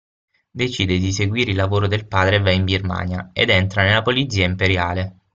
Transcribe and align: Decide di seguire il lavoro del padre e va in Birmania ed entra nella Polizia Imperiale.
Decide 0.49 0.97
di 0.97 1.13
seguire 1.13 1.51
il 1.51 1.57
lavoro 1.57 1.85
del 1.85 2.07
padre 2.07 2.37
e 2.37 2.41
va 2.41 2.49
in 2.49 2.65
Birmania 2.65 3.29
ed 3.33 3.49
entra 3.51 3.83
nella 3.83 4.01
Polizia 4.01 4.45
Imperiale. 4.47 5.17